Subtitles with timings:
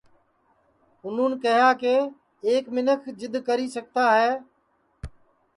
[1.03, 1.93] اُنُہون کیہیا کہ
[2.47, 4.31] ایک مسٹر جِدؔ اِدؔا کری سِکتا ہے